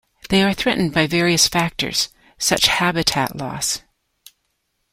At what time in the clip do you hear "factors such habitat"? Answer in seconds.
1.47-3.35